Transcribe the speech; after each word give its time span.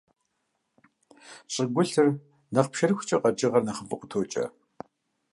ЩӀыгулъыр 1.53 2.07
нэхъ 2.53 2.69
пшэрыхукӀэ 2.71 3.17
къэкӀыгъэр 3.21 3.63
нэхъыфӀу 3.65 3.99
къытокӀэ. 3.99 4.45